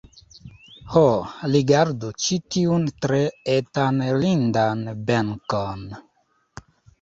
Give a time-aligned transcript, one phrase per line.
[0.93, 1.01] Ho,
[1.55, 3.19] rigardu ĉi tiun tre
[3.57, 5.85] etan lindan benkon!